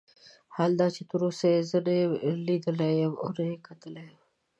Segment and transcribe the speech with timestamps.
[0.55, 1.95] حال دا چې تر اوسه یې زه نه
[2.45, 4.09] لیدلی یم او نه یې کتلی.